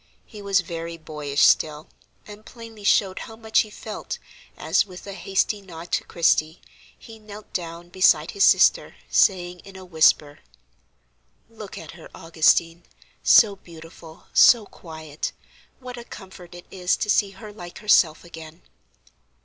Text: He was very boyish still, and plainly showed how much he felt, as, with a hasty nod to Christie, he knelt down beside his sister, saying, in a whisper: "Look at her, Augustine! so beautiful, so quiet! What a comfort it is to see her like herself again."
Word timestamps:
He 0.25 0.41
was 0.41 0.61
very 0.61 0.97
boyish 0.97 1.41
still, 1.45 1.87
and 2.25 2.43
plainly 2.43 2.83
showed 2.83 3.19
how 3.19 3.35
much 3.35 3.59
he 3.59 3.69
felt, 3.69 4.17
as, 4.57 4.83
with 4.83 5.05
a 5.05 5.13
hasty 5.13 5.61
nod 5.61 5.91
to 5.91 6.03
Christie, 6.03 6.59
he 6.97 7.19
knelt 7.19 7.53
down 7.53 7.89
beside 7.89 8.31
his 8.31 8.43
sister, 8.43 8.95
saying, 9.11 9.59
in 9.59 9.75
a 9.75 9.85
whisper: 9.85 10.39
"Look 11.51 11.77
at 11.77 11.91
her, 11.91 12.09
Augustine! 12.15 12.81
so 13.21 13.57
beautiful, 13.57 14.25
so 14.33 14.65
quiet! 14.65 15.33
What 15.79 15.97
a 15.99 16.03
comfort 16.03 16.55
it 16.55 16.65
is 16.71 16.97
to 16.97 17.07
see 17.07 17.29
her 17.37 17.53
like 17.53 17.77
herself 17.77 18.23
again." 18.23 18.63